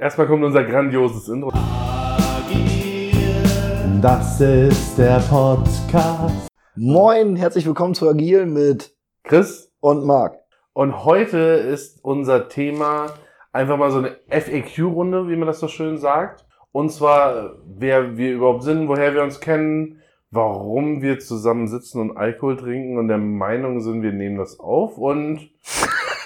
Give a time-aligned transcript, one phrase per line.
[0.00, 1.52] Erstmal kommt unser grandioses Intro.
[4.00, 6.48] Das ist der Podcast.
[6.74, 8.94] Moin, herzlich willkommen zu Agil mit
[9.24, 10.38] Chris, und Marc.
[10.72, 13.12] und heute ist unser Thema
[13.52, 16.46] einfach mal so eine FAQ-Runde, wie man das so schön sagt.
[16.72, 22.16] Und zwar, wer wir überhaupt sind, woher wir uns kennen, warum wir zusammen sitzen und
[22.16, 25.50] Alkohol trinken und der Meinung sind, wir nehmen das auf und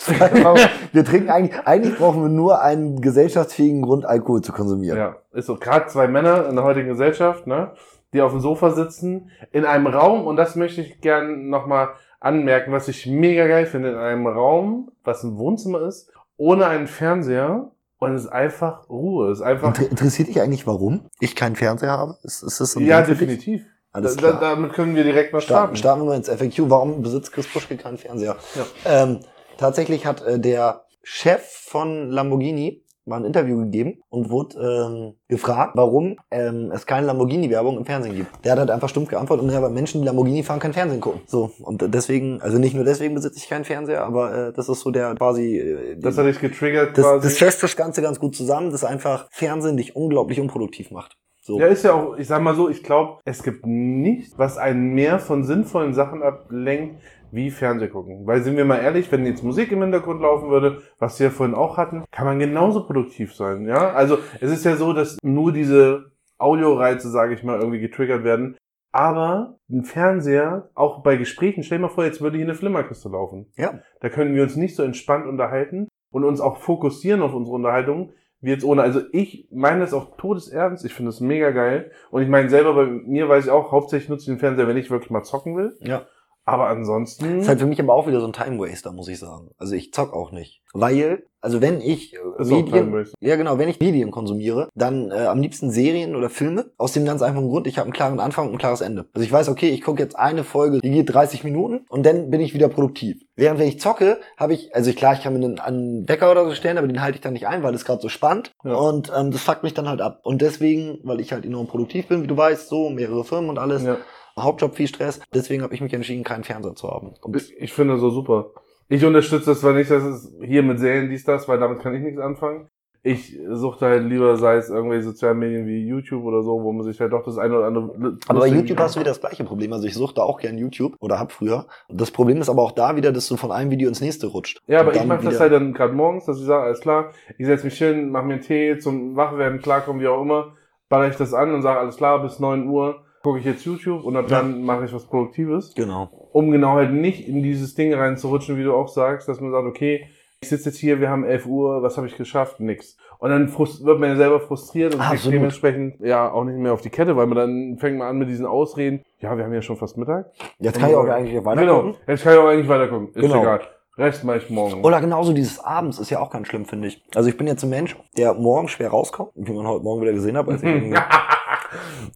[0.92, 4.98] wir trinken eigentlich, eigentlich brauchen wir nur einen gesellschaftsfähigen Grund, Alkohol zu konsumieren.
[4.98, 5.56] Ja, ist so.
[5.56, 7.72] Gerade zwei Männer in der heutigen Gesellschaft, ne,
[8.12, 12.72] die auf dem Sofa sitzen, in einem Raum, und das möchte ich gern nochmal anmerken,
[12.72, 17.70] was ich mega geil finde, in einem Raum, was ein Wohnzimmer ist, ohne einen Fernseher,
[17.98, 21.56] und es ist einfach Ruhe, es ist einfach, Inter interessiert dich eigentlich, warum ich keinen
[21.56, 22.16] Fernseher habe?
[22.22, 23.64] Ist, ist das so ein ja, definitiv.
[23.92, 24.32] Alles klar.
[24.32, 25.76] da, damit können wir direkt mal starten.
[25.76, 26.68] starten, starten wir mal ins FAQ.
[26.68, 28.36] Warum besitzt Chris Puschke keinen Fernseher?
[28.84, 29.20] Ähm,
[29.58, 35.72] tatsächlich hat äh, der Chef von Lamborghini mal ein Interview gegeben und wurde ähm, gefragt,
[35.74, 38.44] warum ähm, es keine Lamborghini-Werbung im Fernsehen gibt.
[38.44, 41.00] Der hat halt einfach stumpf geantwortet und ja, weil Menschen, die Lamborghini fahren, kein Fernsehen
[41.00, 41.20] gucken.
[41.26, 44.80] So, und deswegen, also nicht nur deswegen besitze ich keinen Fernseher, aber äh, das ist
[44.80, 45.58] so der quasi...
[45.58, 47.28] Äh, Das hat dich getriggert das, quasi.
[47.28, 51.18] das fasst das Ganze ganz gut zusammen, dass einfach Fernsehen dich unglaublich unproduktiv macht.
[51.42, 51.60] So.
[51.60, 54.94] Ja, ist ja auch, ich sag mal so, ich glaube, es gibt nichts, was einen
[54.94, 57.02] mehr von sinnvollen Sachen ablenkt,
[57.34, 58.26] wie Fernseh gucken.
[58.26, 61.54] Weil sind wir mal ehrlich, wenn jetzt Musik im Hintergrund laufen würde, was wir vorhin
[61.54, 63.90] auch hatten, kann man genauso produktiv sein, ja?
[63.90, 68.56] Also, es ist ja so, dass nur diese Audioreize, sage ich mal, irgendwie getriggert werden.
[68.92, 73.08] Aber ein Fernseher, auch bei Gesprächen, stell dir mal vor, jetzt würde hier eine Flimmerkiste
[73.08, 73.46] laufen.
[73.56, 73.80] ja.
[74.00, 78.12] Da können wir uns nicht so entspannt unterhalten und uns auch fokussieren auf unsere Unterhaltung,
[78.40, 78.82] wie jetzt ohne.
[78.82, 80.84] Also ich meine das auch todesernst.
[80.84, 81.90] Ich finde es mega geil.
[82.10, 84.76] Und ich meine selber bei mir weiß ich auch, hauptsächlich nutze ich den Fernseher, wenn
[84.76, 85.74] ich wirklich mal zocken will.
[85.80, 86.06] Ja.
[86.44, 87.40] Aber ansonsten.
[87.40, 89.50] Ist halt für mich aber auch wieder so ein Time Waster, muss ich sagen.
[89.58, 90.62] Also ich zock auch nicht.
[90.74, 95.40] Weil, also wenn ich auch Medien, ja genau, wenn ich Medien konsumiere, dann äh, am
[95.40, 96.72] liebsten Serien oder Filme.
[96.76, 99.06] Aus dem ganz einfachen Grund, ich habe einen klaren Anfang und ein klares Ende.
[99.14, 102.28] Also ich weiß, okay, ich gucke jetzt eine Folge, die geht 30 Minuten und dann
[102.30, 103.22] bin ich wieder produktiv.
[103.36, 106.44] Während wenn ich zocke, habe ich, also klar, ich kann mir einen, einen Wecker oder
[106.44, 108.52] so stellen, aber den halte ich dann nicht ein, weil das gerade so spannend.
[108.64, 108.74] Ja.
[108.74, 110.20] Und ähm, das fuckt mich dann halt ab.
[110.24, 113.58] Und deswegen, weil ich halt enorm produktiv bin, wie du weißt, so mehrere Firmen und
[113.58, 113.96] alles, Ja.
[114.38, 117.14] Hauptjob viel Stress, deswegen habe ich mich entschieden, keinen Fernseher zu haben.
[117.20, 118.50] Und Ich, ich finde das so super.
[118.88, 121.94] Ich unterstütze das zwar nicht, dass es hier mit Serien dies, das, weil damit kann
[121.94, 122.68] ich nichts anfangen.
[123.06, 126.84] Ich suchte halt lieber, sei es irgendwelche sozialen Medien wie YouTube oder so, wo man
[126.84, 128.16] sich halt doch das eine oder andere.
[128.28, 129.74] Aber bei YouTube hast du wieder das gleiche Problem.
[129.74, 131.66] Also ich suchte auch gern YouTube oder hab früher.
[131.90, 134.62] Das Problem ist aber auch da wieder, dass du von einem Video ins nächste rutscht.
[134.68, 137.44] Ja, aber ich mache das halt dann gerade morgens, dass ich sage, alles klar, ich
[137.44, 140.56] setze mich hin, mache mir einen Tee zum Wachwerden, klarkommen, wie auch immer,
[140.88, 144.04] baller ich das an und sage, alles klar, bis 9 Uhr gucke ich jetzt YouTube
[144.04, 144.38] und ab Ja.
[144.42, 146.08] dann mache ich was Produktives, Genau.
[146.32, 149.66] um genau halt nicht in dieses Ding reinzurutschen, wie du auch sagst, dass man sagt,
[149.66, 150.06] okay,
[150.42, 152.60] ich sitze jetzt hier, wir haben 11 Uhr, was habe ich geschafft?
[152.60, 152.98] Nix.
[153.18, 156.82] Und dann wird man ja selber frustriert und kriegt dementsprechend ja auch nicht mehr auf
[156.82, 159.62] die Kette, weil man dann fängt man an mit diesen Ausreden, ja, wir haben ja
[159.62, 160.26] schon fast Mittag.
[160.58, 163.22] Jetzt kann ich auch eigentlich weiter Genau, jetzt kann ich auch eigentlich weiter gucken, ist
[163.22, 163.40] Genau.
[163.40, 163.60] egal.
[163.96, 164.84] Rest mache ich morgen.
[164.84, 167.02] Oder genauso dieses Abends ist ja auch ganz schlimm, finde ich.
[167.14, 170.12] Also ich bin jetzt ein Mensch, der morgen schwer rauskommt, wie man heute Morgen wieder
[170.12, 170.46] gesehen hat.
[170.48, 171.06] Als ich ja,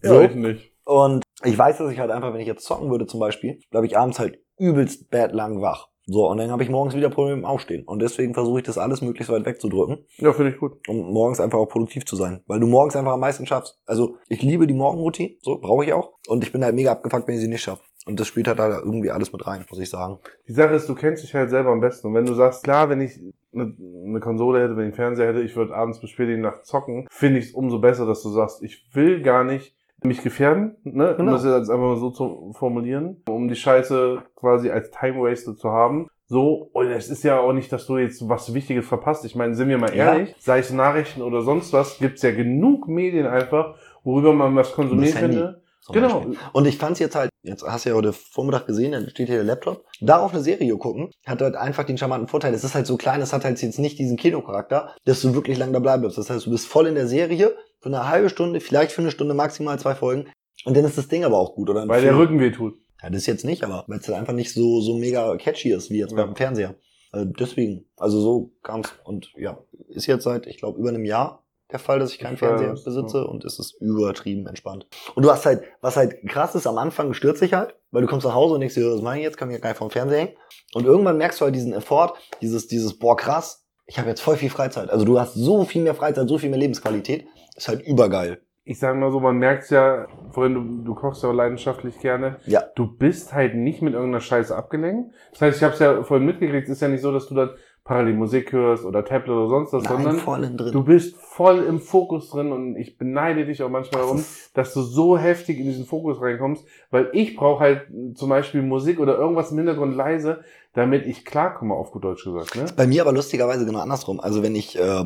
[0.02, 0.20] So.
[0.20, 0.72] ich nicht.
[0.88, 3.84] Und ich weiß, dass ich halt einfach, wenn ich jetzt zocken würde zum Beispiel, glaube
[3.84, 5.88] ich abends halt übelst bad lang wach.
[6.06, 7.84] So, und dann habe ich morgens wieder Probleme im Aufstehen.
[7.84, 10.06] Und deswegen versuche ich das alles möglichst weit wegzudrücken.
[10.16, 10.78] Ja, finde ich gut.
[10.88, 12.43] um morgens einfach auch produktiv zu sein.
[12.47, 13.78] Weil du morgens einfach am meisten schaffst.
[13.84, 16.15] Also ich liebe die Morgenroutine, so brauche ich auch.
[16.26, 17.82] Und ich bin halt mega abgefuckt, wenn ich sie nicht schaffe.
[18.06, 20.19] Und das spielt halt da irgendwie alles mit rein, muss ich sagen.
[20.49, 22.06] Die Sache ist, du kennst dich halt selber am besten.
[22.06, 23.20] Und wenn du sagst, klar, wenn ich
[23.53, 23.76] eine,
[24.06, 26.43] eine Konsole hätte, wenn ich einen Fernseher hätte, ich würde abends bis spät in die
[26.43, 30.22] Nacht zocken, finde ich es umso besser, dass du sagst, ich will gar nicht mich
[30.22, 31.10] gefährden, ne?
[31.12, 31.32] um Genau.
[31.32, 35.70] das jetzt einfach mal so zu formulieren, um die Scheiße quasi als Time Waster zu
[35.70, 36.09] haben.
[36.26, 39.25] So, und es ist ja auch nicht, dass du jetzt was Wichtiges verpasst.
[39.25, 40.12] Ich meine, sind wir mal Ja.
[40.14, 44.72] ehrlich, sei es Nachrichten oder sonst was, gibt's ja genug Medien einfach, worüber man was
[44.72, 45.62] konsumieren könnte.
[45.91, 46.16] Genau.
[46.20, 46.37] Beispiel.
[46.53, 49.37] Und ich fand's jetzt halt, jetzt hast du ja heute Vormittag gesehen, da steht hier
[49.37, 49.84] der Laptop.
[50.03, 52.53] Darauf eine Serie gucken, hat halt einfach den charmanten Vorteil.
[52.53, 55.56] Es ist halt so klein, es hat halt jetzt nicht diesen Kinocharakter, dass du wirklich
[55.56, 56.19] lang dabei bleibst.
[56.19, 59.10] Das heißt, du bist voll in der Serie für eine halbe Stunde, vielleicht für eine
[59.10, 60.30] Stunde, maximal zwei Folgen.
[60.64, 61.86] Und dann ist das Ding aber auch gut, oder?
[61.88, 62.16] Weil der.
[62.16, 62.75] Rücken weh tut.
[63.02, 65.88] Ja, das jetzt nicht, aber weil es halt einfach nicht so, so mega catchy ist,
[65.90, 66.25] wie jetzt Ja.
[66.25, 66.75] beim Fernseher.
[67.12, 69.58] Äh, deswegen, also so kam's und ja,
[69.88, 72.72] ist jetzt seit, ich glaube, über einem Jahr der Fall, dass ich keinen Ich Fernseher
[72.72, 74.86] besitze und es ist übertrieben entspannt.
[75.14, 78.08] Und du hast halt, was halt krass ist, am Anfang stört sich halt, weil du
[78.08, 79.78] kommst nach Hause und denkst dir, was mache ich jetzt, kann mich ja gar nicht
[79.78, 80.36] vom Fernseher hängen.
[80.74, 84.36] Und irgendwann merkst du halt diesen Effort, dieses, dieses, boah, krass, ich habe jetzt voll
[84.36, 84.90] viel Freizeit.
[84.90, 87.26] Also du hast so viel mehr Freizeit, so viel mehr Lebensqualität.
[87.58, 88.40] Ist halt übergeil.
[88.64, 92.37] ich sage mal so, man merkt's ja, vorhin, du, du kochst ja auch leidenschaftlich gerne.
[92.46, 92.62] Ja.
[92.75, 95.12] Du bist halt nicht mit irgendeiner Scheiße abgelenkt.
[95.32, 97.34] Das heißt, ich habe es ja vorhin mitgekriegt, es ist ja nicht so, dass du
[97.34, 97.50] dann
[97.84, 100.72] parallel Musik hörst oder Tablet oder sonst was, Nein, sondern voll drin.
[100.72, 104.75] du bist voll im Fokus drin und ich beneide dich auch manchmal Das darum, dass
[104.75, 109.16] du so heftig in diesen Fokus reinkommst, weil ich brauche halt zum Beispiel Musik oder
[109.16, 110.44] irgendwas im Hintergrund leise,
[110.75, 112.55] damit ich klarkomme, auf gut Deutsch gesagt.
[112.56, 112.66] Ne?
[112.76, 114.20] Bei mir aber lustigerweise genau andersrum.
[114.20, 115.05] Also wenn ich, äh,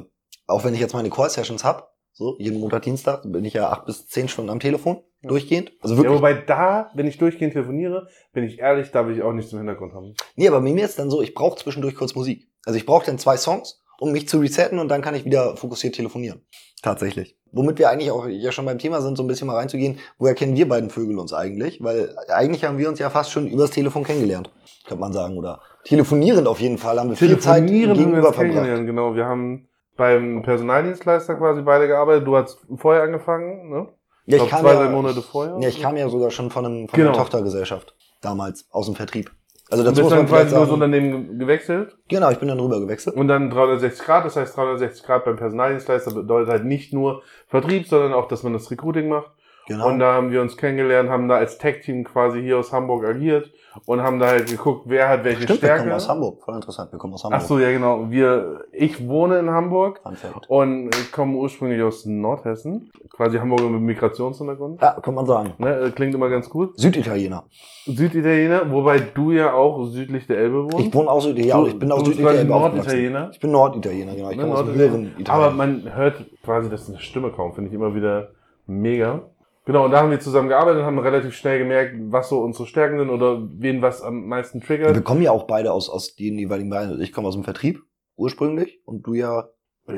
[0.48, 3.86] auch wenn ich jetzt meine Call-Sessions hab, so jeden Montag, Dienstag, bin ich ja acht
[3.86, 5.28] bis zehn Stunden am Telefon, Ja.
[5.30, 5.72] durchgehend.
[5.80, 6.16] Also Ja, wirklich.
[6.18, 9.58] wobei da, wenn ich durchgehend telefoniere, bin ich ehrlich, da will ich auch nichts im
[9.58, 10.14] Hintergrund haben.
[10.36, 12.48] nee, aber bei mir ist dann so, ich brauche zwischendurch kurz Musik.
[12.66, 15.56] Also ich brauche dann zwei Songs, um mich zu resetten und dann kann ich wieder
[15.56, 16.42] fokussiert telefonieren.
[16.82, 17.36] Tatsächlich.
[17.52, 20.34] Womit wir eigentlich auch ja schon beim Thema sind, so ein bisschen mal reinzugehen, woher
[20.34, 21.82] kennen wir beiden Vögel uns eigentlich?
[21.82, 24.50] Weil eigentlich haben wir uns ja fast schon übers Telefon kennengelernt,
[24.86, 25.36] könnte man sagen.
[25.38, 28.86] Oder telefonierend auf jeden Fall haben wir viel Zeit gegenüber verbracht.
[28.86, 29.14] genau.
[29.14, 32.26] Wir haben beim Personaldienstleister quasi beide gearbeitet.
[32.26, 33.88] Du hast vorher angefangen, ne?
[34.26, 35.58] Ja, glaub, zwei, drei Monate vorher.
[35.60, 37.10] Ja, ich kam ja sogar schon von, einem, von Genau.
[37.10, 39.30] einer Tochtergesellschaft damals aus dem Vertrieb.
[39.70, 42.60] Also Du dazu bist dann quasi nur das sagen, Unternehmen gewechselt genau, ich bin dann
[42.60, 43.16] rüber gewechselt.
[43.16, 44.24] und dann 360 Grad.
[44.26, 48.52] Das heißt, 360 Grad beim Personaldienstleister bedeutet halt nicht nur Vertrieb, sondern auch, dass man
[48.52, 49.30] das Recruiting macht.
[49.68, 49.88] Genau.
[49.88, 53.50] Und da haben wir uns kennengelernt, haben da als Tech-Team quasi hier aus Hamburg agiert
[53.86, 55.82] und haben da halt geguckt, wer hat welche Stimmt, wir Stärke.
[55.84, 56.42] kommen aus Hamburg.
[56.44, 57.40] Voll interessant, wir kommen aus Hamburg.
[57.42, 58.10] Ach so, ja genau.
[58.10, 60.48] Wir, ich wohne in Hamburg Fact.
[60.50, 64.82] und ich komme ursprünglich aus Nordhessen, quasi Hamburger mit Migrationshintergrund.
[64.82, 65.52] Ja, kann man sagen.
[65.58, 66.78] Ne, äh, klingt immer ganz gut.
[66.78, 67.44] Süditaliener.
[67.86, 70.80] Süditaliener, wobei du ja auch südlich der Elbe wohnst.
[70.80, 71.62] Ich wohne auch Süditaliener.
[71.62, 72.32] Ja, ich bin auch Süditaliener.
[72.32, 72.76] quasi aufgewachsen.
[72.76, 73.30] Norditaliener.
[73.32, 74.30] Ich bin Norditaliener, genau.
[74.30, 75.12] Ich Ne, komme aus Italien.
[75.28, 78.28] Aber man hört quasi das eine Stimme kaum, finde ich immer wieder
[78.66, 79.22] mega.
[79.64, 82.66] Genau, und da haben wir zusammen gearbeitet und haben relativ schnell gemerkt, was so unsere
[82.66, 85.04] Stärken sind oder wen was am meisten wir triggert.
[85.04, 86.90] kommen ja auch beide aus, aus den jeweiligen Bereichen.
[86.90, 87.80] Also Ich komme aus dem Vertrieb
[88.16, 89.48] ursprünglich und du ja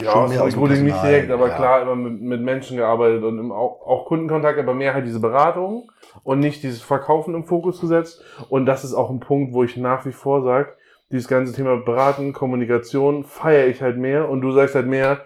[0.03, 1.57] Ja, aus dem Recruiting nicht direkt, aber ja.
[1.57, 5.21] klar immer mit, mit Menschen gearbeitet und im, auch, auch Kundenkontakt, aber mehr halt diese
[5.21, 5.91] Beratung
[6.23, 8.23] und nicht dieses Verkaufen im Fokus gesetzt.
[8.51, 10.75] Und das ist auch ein Punkt, wo ich nach wie vor sage,
[11.11, 15.23] dieses ganze Thema Beraten, Kommunikation feiere ich halt mehr und du sagst halt mehr,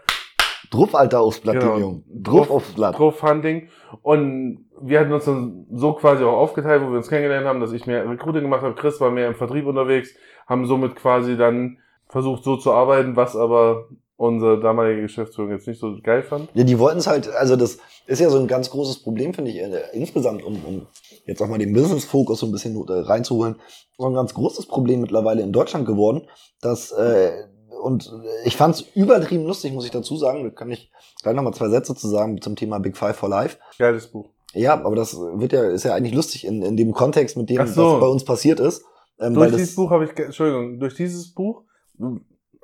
[0.70, 1.74] Druff, Alter, aufs Blatt, Genau.
[1.74, 2.04] den Jungen.
[2.22, 2.98] Druff aufs Blatt.
[2.98, 3.68] Drauf Hunting.
[4.02, 7.72] Und wir hatten uns dann so quasi auch aufgeteilt, wo wir uns kennengelernt haben, dass
[7.72, 10.10] ich mehr Recruiting gemacht habe, Chris war mehr im Vertrieb unterwegs,
[10.46, 11.78] haben somit quasi dann
[12.08, 16.48] versucht so zu arbeiten, was aber unsere damalige Geschäftsführung jetzt nicht so geil fand.
[16.54, 19.52] Ja, die wollten es halt, also das ist ja so ein ganz großes Problem, finde
[19.52, 20.86] ich, äh, insgesamt, um, um
[21.24, 23.56] jetzt auch mal den Business-Fokus so ein bisschen äh, reinzuholen,
[23.96, 26.26] so ein ganz großes Problem mittlerweile in Deutschland geworden,
[26.60, 27.30] dass, äh,
[27.82, 28.12] und
[28.44, 30.90] ich fand es übertrieben lustig, muss ich dazu sagen, da kann ich
[31.22, 33.58] gleich nochmal zwei Sätze zu sagen zum Thema Big Five for Life.
[33.78, 34.30] Geiles Buch.
[34.54, 37.66] Ja, aber das wird ja, ist ja eigentlich lustig in, in dem Kontext mit dem,
[37.66, 37.94] so.
[37.94, 38.84] was bei uns passiert ist.
[39.20, 41.62] Ähm, Durch dieses Buch habe ich, Entschuldigung, durch dieses Buch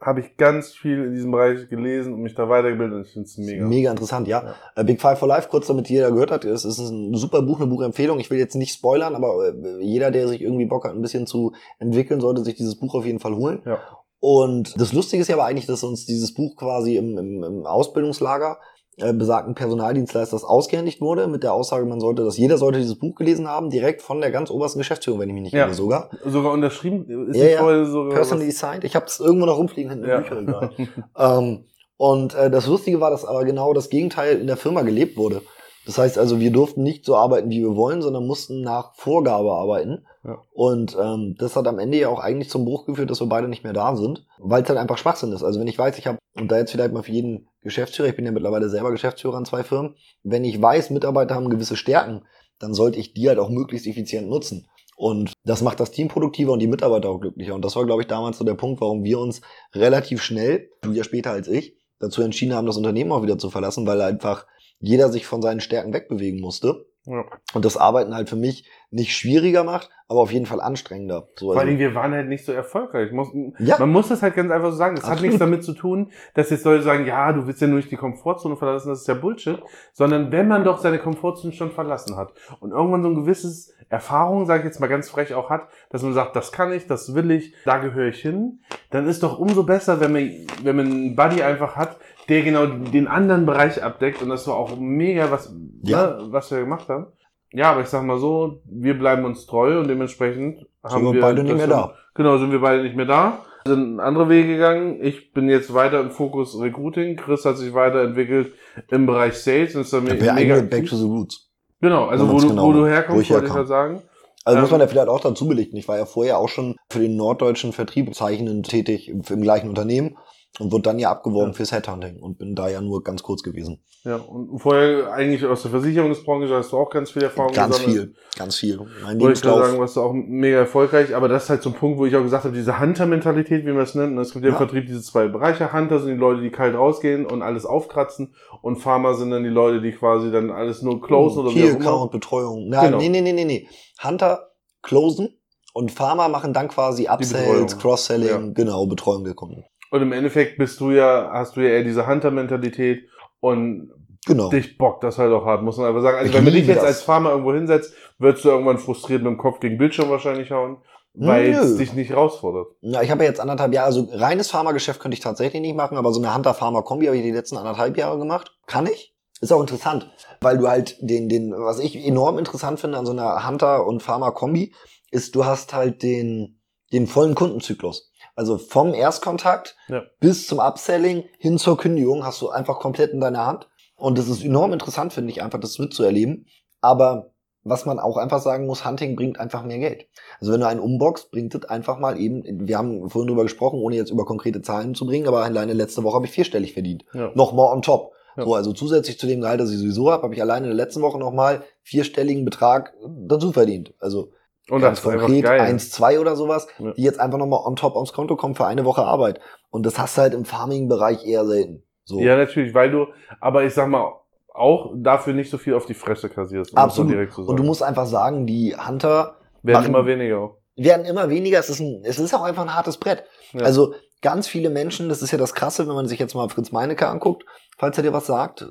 [0.01, 3.27] habe ich ganz viel in diesem Bereich gelesen und mich da weitergebildet und ich finde
[3.27, 3.67] es mega.
[3.67, 4.55] Mega interessant, ja.
[4.77, 7.61] Äh, Big Five for Life, kurz damit jeder gehört hat, es ist ein super Buch,
[7.61, 8.19] eine Buchempfehlung.
[8.21, 11.27] Ich will jetzt nicht spoilern, aber äh, jeder, der sich irgendwie Bock hat, ein bisschen
[11.27, 13.63] zu entwickeln, sollte sich dieses Buch auf jeden Fall holen.
[13.65, 13.79] Ja.
[14.27, 17.67] Und das Lustige ist ja aber eigentlich, dass uns dieses Buch quasi im, im, im
[17.67, 18.57] Ausbildungslager
[18.97, 23.17] äh, besagten Personaldienstleisters ausgehändigt wurde, mit der Aussage, man sollte, dass jeder sollte dieses Buch
[23.17, 25.67] gelesen haben, direkt von der ganz obersten Geschäftsführung, wenn ich mich nicht Ja.
[25.67, 26.09] irre sogar.
[26.25, 27.85] Sogar unterschrieben, ist Ja, ja.
[27.85, 28.15] Sogar.
[28.15, 28.85] Personally signed.
[28.85, 30.21] Ich habe es irgendwo noch rumfliegen hinten Ja.
[30.21, 30.55] im
[31.19, 31.65] ähm,
[31.99, 35.43] und äh, das Lustige war, dass aber genau das Gegenteil in der Firma gelebt wurde.
[35.85, 39.53] Das heißt also, wir durften nicht so arbeiten, wie wir wollen, sondern mussten nach Vorgabe
[39.53, 40.07] arbeiten.
[40.53, 43.49] Und ähm, das hat am Ende ja auch eigentlich zum Bruch geführt, dass wir beide
[43.49, 45.43] nicht mehr da sind, weil es halt einfach Schwachsinn ist.
[45.43, 48.17] Also wenn ich weiß, ich habe, und da jetzt vielleicht mal für jeden Geschäftsführer, ich
[48.17, 52.23] bin ja mittlerweile selber Geschäftsführer an zwei Firmen, wenn ich weiß, Mitarbeiter haben gewisse Stärken,
[52.59, 54.67] dann sollte ich die halt auch möglichst effizient nutzen.
[54.97, 57.55] Und das macht das Team produktiver und die Mitarbeiter auch glücklicher.
[57.55, 59.41] Und das war, glaube ich, damals so der Punkt, warum wir uns
[59.75, 63.51] relativ schnell, du ja später als ich, dazu entschieden haben, das Unternehmen auch wieder zu
[63.51, 64.47] verlassen, weil einfach
[64.79, 66.87] jeder sich von seinen Stärken wegbewegen musste.
[67.07, 67.25] Ja.
[67.53, 71.29] Und das Arbeiten halt für mich nicht schwieriger macht, aber auf jeden Fall anstrengender.
[71.37, 73.13] So, Vor also, allem, wir waren halt nicht so erfolgreich.
[73.13, 73.79] Muss, Ja.
[73.79, 74.95] Man muss das halt ganz einfach so sagen.
[74.95, 75.33] Das hat Absolut.
[75.33, 77.97] nichts damit zu tun, dass jetzt Leute sagen, ja, du willst ja nur nicht die
[77.97, 79.59] Komfortzone verlassen, das ist ja Bullshit.
[79.93, 84.47] Sondern wenn man doch seine Komfortzone schon verlassen hat und irgendwann so ein gewisses Erfahrung,
[84.47, 87.15] sage ich jetzt mal ganz frech auch hat, dass man sagt, das kann ich, das
[87.15, 90.31] will ich, da gehöre ich hin, dann ist doch umso besser, wenn man,
[90.63, 94.57] wenn man einen Buddy einfach hat, der genau den anderen Bereich abdeckt und das war
[94.57, 96.07] auch mega, was, Ja.
[96.07, 97.07] ne, was wir gemacht haben.
[97.53, 101.21] Ja, aber ich sag mal so, wir bleiben uns treu und dementsprechend haben wir wir
[101.21, 101.95] beide nicht mehr da.
[102.15, 103.39] Genau, sind wir beide nicht mehr da.
[103.67, 104.99] Sind andere Wege gegangen.
[105.03, 107.17] Ich bin jetzt weiter im Fokus Recruiting.
[107.17, 108.53] Chris hat sich weiterentwickelt
[108.91, 109.75] im Bereich Sales.
[109.75, 110.71] Und ist dann der mega aktiv.
[110.71, 111.49] Back to the Roots.
[111.81, 114.03] Genau, also wo du, genau wo du herkommst, wollte ich halt sagen.
[114.45, 115.77] Also muss Ähm, man ja vielleicht auch dazu belichten.
[115.79, 119.69] Ich war ja vorher auch schon für den norddeutschen Vertrieb zeichnend tätig im, im gleichen
[119.71, 120.17] Unternehmen.
[120.61, 121.53] Und wurde dann ja abgeworben Ja.
[121.55, 123.83] fürs Headhunting und bin da ja nur ganz kurz gewesen.
[124.05, 128.03] Ja, und vorher eigentlich aus der Versicherungsbranche hast du auch ganz viel Erfahrung Ganz gesammelt.
[128.11, 128.79] viel, ganz viel.
[129.03, 131.75] Mein Wollte ich sagen, warst du auch mega erfolgreich, aber das ist halt so ein
[131.75, 134.19] Punkt, wo ich auch gesagt habe, diese Hunter-Mentalität, wie man es nennt.
[134.19, 134.57] Es gibt ja im.
[134.59, 135.73] Vertrieb diese zwei Bereiche.
[135.73, 139.49] Hunter sind die Leute, die kalt rausgehen und alles aufkratzen und Farmer sind dann die
[139.49, 141.79] Leute, die quasi dann alles nur closen oder wie auch immer.
[141.81, 142.69] Account Betreuung.
[142.69, 142.99] Nein, Genau.
[142.99, 143.69] nee, nee, nee, nee, nee.
[144.03, 144.51] Hunter
[144.83, 145.41] closen
[145.73, 147.79] und Farmer machen dann quasi Upsells.
[147.79, 148.53] Cross-Selling, Ja.
[148.53, 149.65] genau, Betreuung der Kunden.
[149.95, 153.09] Und im Endeffekt bist du ja, hast du ja eher diese Hunter-Mentalität
[153.39, 153.93] und
[154.27, 154.49] Genau.
[154.49, 156.17] dich bockt das halt auch hart, muss man einfach sagen.
[156.17, 156.85] Also Ich wenn man dich jetzt das.
[156.85, 160.51] als Farmer irgendwo hinsetzt, würdest du irgendwann frustriert mit dem Kopf gegen den Bildschirm wahrscheinlich
[160.51, 160.79] hauen,
[161.13, 162.69] weil es dich nicht herausfordert.
[162.81, 165.97] Ja, ich habe ja jetzt anderthalb Jahre, also reines Pharmageschäft könnte ich tatsächlich nicht machen,
[165.97, 168.51] aber so eine Hunter-Pharma-Kombi habe ich die letzten anderthalb Jahre gemacht.
[168.67, 169.15] Kann ich.
[169.41, 170.11] Ist auch interessant,
[170.41, 174.03] weil du halt den, den, was ich enorm interessant finde an so einer Hunter- und
[174.03, 174.75] Pharma-Kombi,
[175.13, 176.61] ist, du hast halt den,
[176.93, 178.11] den vollen Kundenzyklus.
[178.35, 180.03] Also vom Erstkontakt Ja.
[180.21, 183.69] bis zum Upselling hin zur Kündigung hast du einfach komplett in deiner Hand.
[183.97, 186.47] Und das ist enorm interessant, finde ich, einfach das mitzuerleben.
[186.81, 187.31] Aber
[187.63, 190.07] was man auch einfach sagen muss, Hunting bringt einfach mehr Geld.
[190.39, 193.81] Also wenn du einen umboxt, bringt es einfach mal eben, wir haben vorhin drüber gesprochen,
[193.81, 197.05] ohne jetzt über konkrete Zahlen zu bringen, aber alleine letzte Woche habe ich vierstellig verdient.
[197.15, 197.31] Ja.
[197.35, 198.13] Nochmal on top.
[198.37, 198.45] Ja.
[198.45, 200.85] So, also zusätzlich zu dem Gehalt, das ich sowieso habe, habe ich alleine in der
[200.85, 203.95] letzten Woche nochmal vierstelligen Betrag dazu verdient.
[203.99, 204.33] Also
[204.71, 205.61] Und ganz konkret geil.
[205.61, 206.93] 1, 2 oder sowas, Ja.
[206.93, 209.41] die jetzt einfach nochmal on top aufs Konto kommen für eine Woche Arbeit.
[209.71, 211.83] Und das hast du halt im Farming-Bereich eher selten.
[212.05, 212.19] So.
[212.21, 213.07] Ja, natürlich, weil du,
[213.41, 214.13] aber ich sag mal,
[214.55, 216.73] auch dafür nicht so viel auf die Fresse kassierst.
[216.73, 217.13] um Absolut.
[217.13, 217.51] Direkt zu sagen.
[217.51, 221.61] Und du musst einfach sagen, die Hunter Werden machen- immer weniger werden immer weniger.
[221.61, 223.23] Es ist, ein, es ist auch einfach ein hartes Brett.
[223.53, 223.61] Ja.
[223.65, 226.73] Also ganz viele Menschen, das ist ja das Krasse, wenn man sich jetzt mal Fritz
[226.73, 227.45] Meinecke anguckt,
[227.79, 228.67] falls er dir was sagt.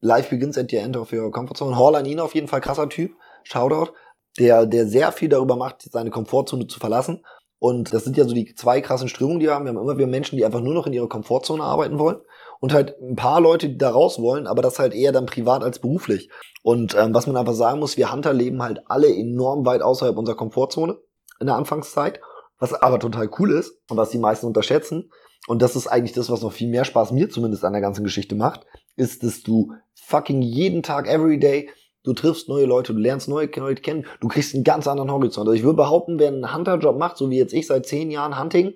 [0.00, 1.78] Life begins at the end of your comfort zone.
[1.78, 3.12] Hall an ihn auf jeden Fall krasser Typ.
[3.42, 3.92] Shoutout.
[4.38, 7.24] Der, der sehr viel darüber macht, seine Komfortzone zu verlassen.
[7.58, 9.64] Und das sind ja so die zwei krassen Strömungen, die wir haben.
[9.64, 12.18] Wir haben immer wieder Menschen, die einfach nur noch in ihrer Komfortzone arbeiten wollen.
[12.60, 15.62] Und halt ein paar Leute, die da raus wollen, aber das halt eher dann privat
[15.62, 16.30] als beruflich.
[16.62, 20.16] Und ähm, was man einfach sagen muss, wir Hunter leben halt alle enorm weit außerhalb
[20.16, 20.98] unserer Komfortzone
[21.40, 22.20] in der Anfangszeit,
[22.58, 25.10] was aber total cool ist und was die meisten unterschätzen.
[25.46, 28.04] Und das ist eigentlich das, was noch viel mehr Spaß mir zumindest an der ganzen
[28.04, 28.66] Geschichte macht,
[28.96, 31.68] ist, dass du fucking jeden Tag, every day,
[32.06, 35.48] du triffst neue Leute, du lernst neue Leute kennen, du kriegst einen ganz anderen Horizont.
[35.48, 38.38] Also ich würde behaupten, wer einen Hunter-Job macht, so wie jetzt ich seit zehn Jahren
[38.38, 38.74] Hunting,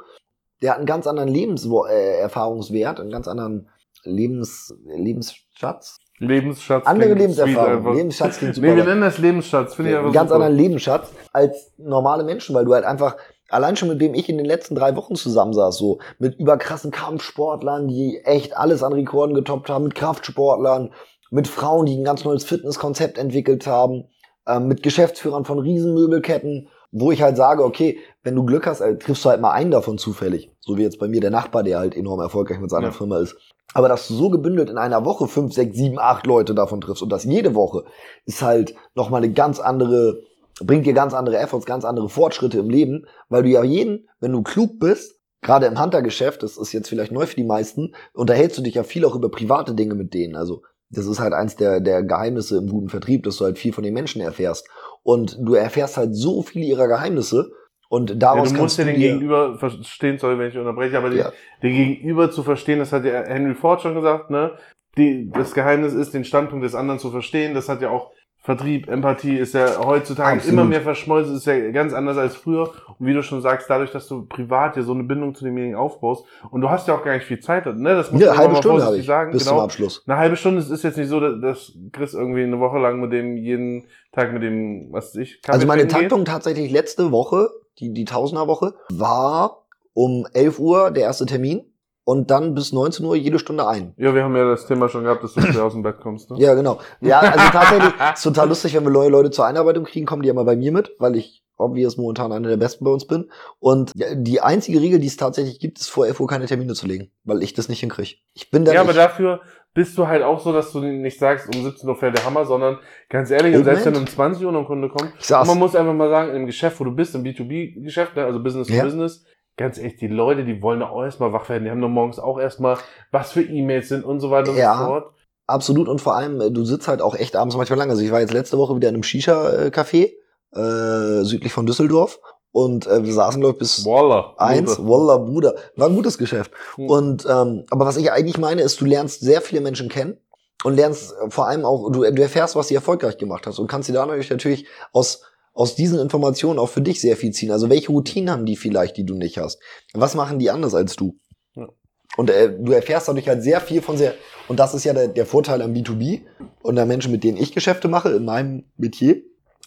[0.60, 3.70] der hat einen ganz anderen Lebenserfahrungswert, äh, einen ganz anderen
[4.04, 5.98] Lebens, Lebensschatz.
[6.18, 6.86] Lebensschatz.
[6.86, 7.94] Andere Lebenserfahrung.
[7.94, 8.66] Lebensschatz klingt super.
[8.66, 10.42] Nee, wir nennen das Lebensschatz, finde ich einfach einen ganz super.
[10.42, 13.16] anderen Lebensschatz als normale Menschen, weil du halt einfach,
[13.48, 17.88] allein schon mit dem ich in den letzten drei Wochen zusammensaß, so mit überkrassen Kampfsportlern,
[17.88, 20.90] die echt alles an Rekorden getoppt haben, mit Kraftsportlern,
[21.30, 24.04] mit Frauen, die ein ganz neues Fitnesskonzept entwickelt haben,
[24.46, 28.98] ähm, mit Geschäftsführern von Riesenmöbelketten, wo ich halt sage, okay, wenn du Glück hast, äh,
[28.98, 30.50] triffst du halt mal einen davon zufällig.
[30.60, 32.92] So wie jetzt bei mir der Nachbar, der halt enorm erfolgreich mit seiner Ja.
[32.92, 33.36] Firma ist.
[33.72, 37.02] Aber dass du so gebündelt in einer Woche fünf, sechs, sieben, acht Leute davon triffst
[37.02, 37.84] und das jede Woche,
[38.26, 40.22] ist halt nochmal eine ganz andere,
[40.60, 44.32] bringt dir ganz andere Efforts, ganz andere Fortschritte im Leben, weil du ja jeden, wenn
[44.32, 48.58] du klug bist, gerade im Hunter-Geschäft, das ist jetzt vielleicht neu für die meisten, unterhältst
[48.58, 50.34] du dich ja viel auch über private Dinge mit denen.
[50.34, 53.72] Also das ist halt eins der, der Geheimnisse im guten Vertrieb, dass du halt viel
[53.72, 54.68] von den Menschen erfährst.
[55.02, 57.50] Und du erfährst halt so viele ihrer Geheimnisse
[57.88, 61.32] und Ja, daraus du musst ja den Gegenüber verstehen, sorry, wenn ich unterbreche, aber Ja.
[61.62, 64.56] den, den Gegenüber zu verstehen, das hat ja Henry Ford schon gesagt, ne?
[64.96, 67.54] Die, das Geheimnis ist, den Standpunkt des anderen zu verstehen.
[67.54, 70.52] Das hat ja auch Vertrieb, Empathie ist ja heutzutage Absolut.
[70.54, 72.72] immer mehr verschmolzen, ist ja ganz anders als früher.
[72.98, 75.76] Und wie du schon sagst, dadurch, dass du privat ja so eine Bindung zu demjenigen
[75.76, 77.94] aufbaust und du hast ja auch gar nicht viel Zeit, ne?
[77.94, 79.32] Das muss ja, halbe mal Stunde habe ich sagen.
[79.32, 79.56] bis genau.
[79.56, 80.02] zum Abschluss.
[80.06, 83.12] Eine halbe Stunde, es ist jetzt nicht so, dass- Chris irgendwie eine Woche lang mit
[83.12, 85.86] dem jeden Tag mit dem, was ich, Kaffee Also meine.
[85.86, 91.69] Taktung tatsächlich letzte Woche, die, die Tausenderwoche, war um 11 Uhr der erste Termin
[92.04, 93.92] und dann bis 19 Uhr jede Stunde ein.
[93.96, 96.30] Ja, wir haben ja das Thema schon gehabt, dass du früh aus dem Bett kommst.
[96.30, 96.36] Ne?
[96.40, 96.78] Ja, genau.
[97.00, 100.28] Ja, also tatsächlich ist total lustig, wenn wir neue Leute zur Einarbeitung kriegen, kommen die
[100.28, 103.30] ja mal bei mir mit, weil ich obvious momentan einer der besten bei uns bin.
[103.58, 106.86] Und die einzige Regel, die es tatsächlich gibt, ist vor 11 Uhr keine Termine zu
[106.86, 108.14] legen, weil ich das nicht hinkriege.
[108.32, 108.98] Ich bin da Ja, aber nicht.
[108.98, 109.40] dafür
[109.74, 112.44] bist du halt auch so, dass du nicht sagst, um 17 Uhr fällt der Hammer,
[112.46, 112.78] sondern
[113.10, 115.92] ganz ehrlich, und selbst wenn um 20 Uhr noch ein Kunde kommt, man muss einfach
[115.92, 118.82] mal sagen, im Geschäft, wo du bist, im B2B-Geschäft, ne, also Business to Ja.
[118.82, 119.24] Business,
[119.60, 122.40] ganz echt, die Leute, die wollen auch erstmal wach werden, die haben doch morgens auch
[122.40, 122.78] erstmal,
[123.12, 124.76] was für E-Mails sind und so weiter und Ja.
[124.78, 125.12] so fort.
[125.46, 127.90] Absolut und vor allem, äh, du sitzt halt auch echt abends manchmal lang.
[127.90, 130.12] Also ich war jetzt letzte Woche wieder in einem Shisha-Café
[130.56, 132.20] äh, südlich von Düsseldorf
[132.52, 134.34] und äh, wir saßen, glaube ich, bis Voila.
[134.38, 134.76] eins.
[134.76, 134.88] Bruder.
[134.88, 135.54] Wallah, Bruder.
[135.76, 136.50] War ein gutes Geschäft.
[136.76, 136.88] Hm.
[136.88, 140.16] Und ähm, aber was ich eigentlich meine, ist, du lernst sehr viele Menschen kennen
[140.64, 143.66] und lernst äh, vor allem auch, du, du erfährst, was sie erfolgreich gemacht hast und
[143.68, 145.22] kannst dir dadurch natürlich aus
[145.60, 147.50] aus diesen Informationen auch für dich sehr viel ziehen.
[147.50, 149.60] Also welche Routinen haben die vielleicht, die du nicht hast?
[149.92, 151.18] Was machen die anders als du?
[151.54, 151.68] Ja.
[152.16, 154.14] Und äh, du erfährst dadurch halt sehr viel von sehr,
[154.48, 156.22] und das ist ja der, der Vorteil am B2B
[156.62, 159.20] und der Menschen, mit denen ich Geschäfte mache, in meinem Metier.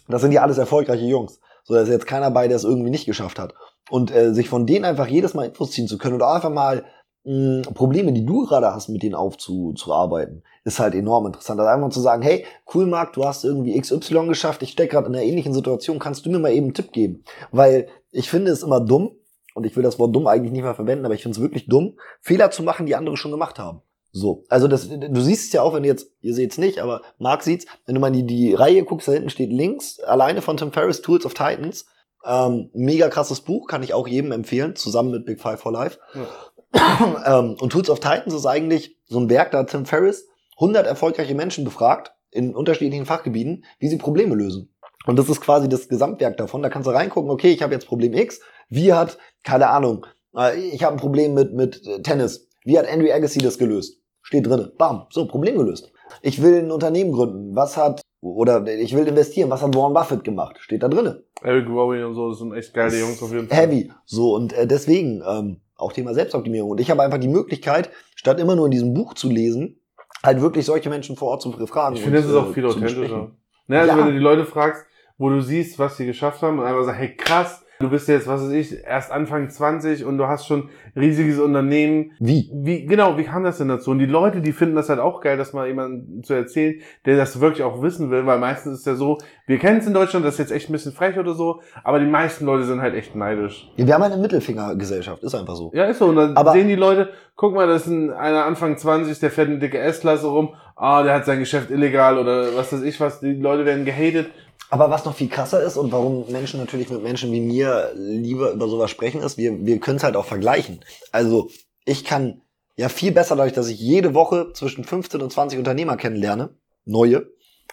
[0.08, 1.38] Das sind ja alles erfolgreiche Jungs.
[1.62, 3.54] So, da ist jetzt keiner bei, der es irgendwie nicht geschafft hat.
[3.88, 6.86] Und äh, sich von denen einfach jedes Mal Infos ziehen zu können oder einfach mal
[7.24, 11.60] mh, Probleme, die du gerade hast, mit denen aufzuarbeiten, ist halt enorm interessant.
[11.60, 15.08] Also einfach zu sagen, hey, cool, Marc, du hast irgendwie XY geschafft, ich stecke gerade
[15.08, 17.24] in einer ähnlichen Situation, kannst du mir mal eben einen Tipp geben?
[17.50, 19.12] Weil ich finde es immer dumm,
[19.54, 21.66] und ich will das Wort dumm eigentlich nicht mehr verwenden, aber ich finde es wirklich
[21.66, 23.82] dumm, Fehler zu machen, die andere schon gemacht haben.
[24.10, 26.78] So, also das, du siehst es ja auch, wenn du jetzt, ihr seht es nicht,
[26.78, 30.40] aber Marc sieht's, wenn du mal die, die Reihe guckst, da hinten steht links, alleine
[30.40, 31.86] von Tim Ferriss, Tools of Titans,
[32.24, 35.98] ähm, mega krasses Buch, kann ich auch jedem empfehlen, zusammen mit Big Five for Life.
[36.14, 36.26] Ja.
[37.26, 40.26] ähm, und Tools of Titans ist eigentlich so ein Werk, da hat Tim Ferriss
[40.56, 44.74] 100 erfolgreiche Menschen befragt, in unterschiedlichen Fachgebieten, wie sie Probleme lösen.
[45.06, 46.62] Und das ist quasi das Gesamtwerk davon.
[46.62, 48.40] Da kannst du reingucken, okay, ich habe jetzt Problem X.
[48.68, 52.48] Wie hat, keine Ahnung, äh, ich habe ein Problem mit, mit äh, Tennis.
[52.64, 54.00] Wie hat Andrew Agassi das gelöst?
[54.22, 54.72] Steht drinne.
[54.78, 55.92] Bam, so, Problem gelöst.
[56.22, 57.54] Ich will ein Unternehmen gründen.
[57.54, 59.50] Was hat, oder ich will investieren.
[59.50, 60.56] Was hat Warren Buffett gemacht?
[60.60, 61.22] Steht da drinne.
[61.42, 63.58] Eric Rowan und so, das sind echt geile Jungs auf jeden Fall.
[63.58, 63.92] Heavy.
[64.06, 66.70] So, und äh, deswegen, ähm, auch Thema Selbstoptimierung.
[66.70, 69.80] Und ich habe einfach die Möglichkeit, statt immer nur in diesem Buch zu lesen,
[70.22, 71.96] halt wirklich solche Menschen vor Ort zu befragen.
[71.96, 73.30] Ich finde, das ist auch viel authentischer.
[73.66, 73.98] Ne, also ja.
[73.98, 74.84] wenn du die Leute fragst,
[75.16, 78.26] wo du siehst, was sie geschafft haben und einfach sagst, hey krass, du bist jetzt,
[78.26, 82.12] was weiß ich, erst Anfang 20 und du hast schon riesiges Unternehmen.
[82.18, 82.50] Wie?
[82.52, 83.90] Wie, genau, wie kam das denn dazu?
[83.90, 87.16] Und die Leute, die finden das halt auch geil, das mal jemandem zu erzählen, der
[87.16, 90.24] das wirklich auch wissen will, weil meistens ist ja so, wir kennen es in Deutschland,
[90.24, 92.94] das ist jetzt echt ein bisschen frech oder so, aber die meisten Leute sind halt
[92.94, 93.70] echt neidisch.
[93.76, 95.70] Ja, wir haben eine Mittelfingergesellschaft, ist einfach so.
[95.74, 96.06] Ja, ist so.
[96.06, 99.30] Und dann aber sehen die Leute, guck mal, das ist ein, einer Anfang 20, der
[99.30, 103.00] fährt eine dicke S-Klasse rum, ah, der hat sein Geschäft illegal oder was weiß ich
[103.00, 104.30] was, die Leute werden gehatet
[104.74, 108.50] aber was noch viel krasser ist und warum Menschen natürlich mit Menschen wie mir lieber
[108.50, 110.80] über sowas sprechen, ist, wir, wir können es halt auch vergleichen.
[111.12, 111.48] Also
[111.84, 112.42] ich kann
[112.74, 117.28] ja viel besser dadurch, dass ich jede Woche zwischen 15 und 20 Unternehmer kennenlerne, neue,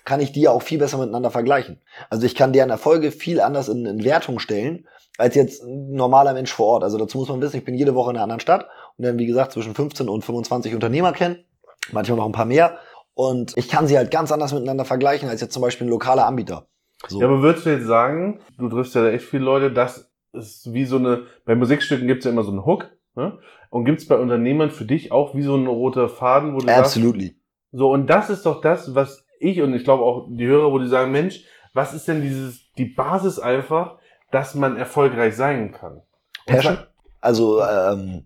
[0.06, 1.82] kann ich die auch viel besser miteinander vergleichen.
[2.12, 6.34] Also ich kann deren Erfolge viel anders in, in Wertung stellen, als jetzt ein normaler
[6.34, 6.84] Mensch vor Ort.
[6.84, 8.68] Also dazu muss man wissen, ich bin jede Woche in einer anderen Stadt
[9.00, 11.46] und dann, wie gesagt, zwischen 15 und 25 Unternehmer kennen,
[11.92, 12.78] manchmal noch ein paar mehr.
[13.16, 16.28] Und ich kann sie halt ganz anders miteinander vergleichen als jetzt zum Beispiel ein lokaler
[16.28, 16.68] Anbieter.
[17.08, 17.20] So.
[17.20, 20.86] Ja, aber würdest du jetzt sagen, du triffst ja echt viele Leute, das ist wie
[20.86, 23.40] so eine, bei Musikstücken gibt's ja immer so einen Hook, ne?
[23.70, 27.28] Und gibt's bei Unternehmern für dich auch wie so ein roter Faden, wo du Absolutely.
[27.28, 27.38] sagst,
[27.72, 30.80] so, und das ist doch das, was ich und ich glaube auch die Hörer, wo
[30.80, 33.98] die sagen, Mensch, was ist denn dieses, die Basis einfach,
[34.32, 36.02] dass man erfolgreich sein kann?
[36.46, 36.80] Passion?
[37.22, 38.26] Also, ähm,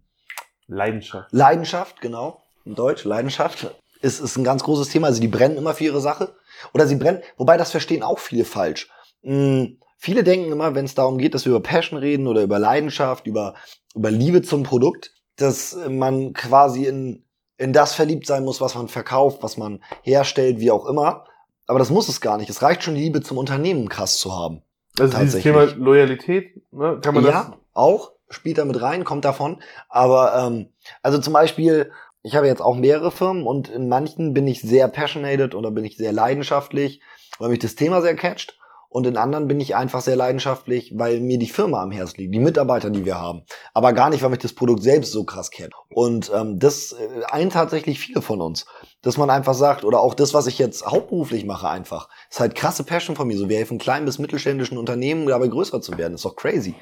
[0.68, 1.32] Leidenschaft.
[1.32, 2.42] Leidenschaft, genau.
[2.66, 3.68] In Deutsch, Leidenschaft
[4.02, 5.08] ist, ist ein ganz großes Thema.
[5.08, 6.36] Also die brennen immer für ihre Sache.
[6.74, 8.90] Oder sie brennen, wobei das verstehen auch viele falsch.
[9.24, 12.60] Hm, viele denken immer, wenn es darum geht, dass wir über Passion reden oder über
[12.60, 13.56] Leidenschaft, über,
[13.96, 17.24] über Liebe zum Produkt, dass man quasi in,
[17.58, 21.26] in das verliebt sein muss, was man verkauft, was man herstellt, wie auch immer.
[21.68, 22.50] Aber das muss es gar nicht.
[22.50, 24.62] Es reicht schon, die Liebe zum Unternehmen krass zu haben.
[25.00, 27.00] Also dieses Thema Loyalität, ne?
[27.02, 27.48] kann man ja, das?
[27.48, 29.62] Ja, auch spielt da mit rein, kommt davon.
[29.90, 30.70] Aber ähm,
[31.02, 31.92] also zum Beispiel
[32.26, 35.86] ich habe jetzt auch mehrere Firmen und in manchen bin ich sehr passionated oder bin
[35.86, 37.00] ich sehr leidenschaftlich,
[37.38, 38.58] weil mich das Thema sehr catcht.
[38.90, 42.34] Und in anderen bin ich einfach sehr leidenschaftlich, weil mir die Firma am Herzen liegt,
[42.34, 43.44] die Mitarbeiter, die wir haben.
[43.74, 45.74] Aber gar nicht, weil mich das Produkt selbst so krass kennt.
[45.90, 48.66] Und ähm, das äh, eint tatsächlich viele von uns.
[49.02, 52.56] Dass man einfach sagt, oder auch das, was ich jetzt hauptberuflich mache, einfach, ist halt
[52.56, 53.38] krasse Passion von mir.
[53.38, 56.16] So, wir helfen kleinen bis mittelständischen Unternehmen, dabei größer zu werden.
[56.16, 56.74] ist doch crazy.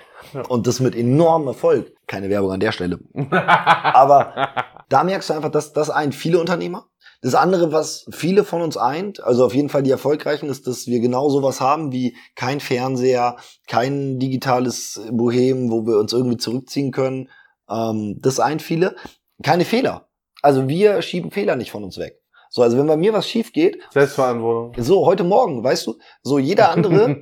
[0.48, 1.94] Und das mit enormem Erfolg.
[2.08, 3.00] Keine Werbung an der Stelle.
[3.32, 4.54] Aber
[4.94, 6.88] da merkst du einfach, dass das eint viele Unternehmer.
[7.24, 10.86] Das andere, was viele von uns eint, also auf jeden Fall die Erfolgreichen, ist, dass
[10.86, 16.92] wir genau sowas haben wie kein Fernseher, kein digitales Bohem, wo wir uns irgendwie zurückziehen
[16.92, 17.30] können.
[17.68, 18.96] Ähm, das eint viele.
[19.42, 20.10] Keine Fehler.
[20.44, 22.22] Also wir schieben Fehler nicht von uns weg.
[22.56, 23.80] So, also wenn bei mir was schief geht.
[23.90, 24.74] Selbstverantwortung.
[24.78, 25.98] So, heute Morgen, weißt du?
[26.22, 27.18] So, jeder andere.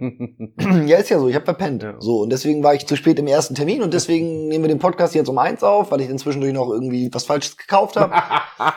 [0.85, 1.83] ja, ist ja so, ich habe verpennt.
[1.83, 1.95] Ja.
[1.99, 4.79] So, und deswegen war ich zu spät im ersten Termin und deswegen nehmen wir den
[4.79, 8.13] Podcast jetzt um eins auf, weil ich inzwischen durch noch irgendwie was Falsches gekauft habe.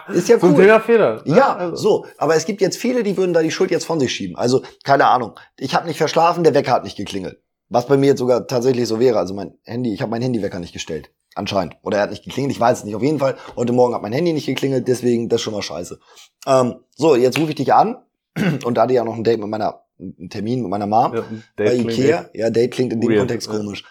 [0.14, 0.54] Ist ja cool.
[0.54, 1.22] So ein Fehler.
[1.24, 1.36] Ne?
[1.36, 1.74] Ja, also.
[1.74, 2.06] so.
[2.18, 4.36] Aber es gibt jetzt viele, die würden da die Schuld jetzt von sich schieben.
[4.36, 5.32] Also, keine Ahnung.
[5.58, 7.40] Ich habe nicht verschlafen, der Wecker hat nicht geklingelt.
[7.68, 9.18] Was bei mir jetzt sogar tatsächlich so wäre.
[9.18, 11.10] Also mein Handy, ich habe mein Handywecker nicht gestellt.
[11.34, 11.76] Anscheinend.
[11.82, 12.94] Oder er hat nicht geklingelt, ich weiß es nicht.
[12.94, 15.62] Auf jeden Fall, heute Morgen hat mein Handy nicht geklingelt, deswegen das ist schon mal
[15.62, 15.98] scheiße.
[16.46, 17.96] Ähm, so, jetzt rufe ich dich an
[18.64, 21.14] und da hatte ich ja noch ein Date mit meiner, einen Termin mit meiner Mom
[21.14, 21.24] ja,
[21.56, 22.30] bei Ikea.
[22.34, 23.84] Ja, Date klingt in dem Weird, Kontext komisch.